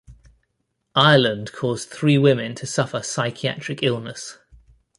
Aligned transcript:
Ireland 0.95 1.51
caused 1.51 1.89
three 1.91 2.17
women 2.17 2.55
to 2.55 2.65
suffer 2.65 3.03
psychiatric 3.03 3.83
illness. 3.83 4.39